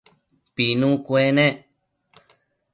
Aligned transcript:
Pinu 0.55 0.89
cuenec 1.05 1.55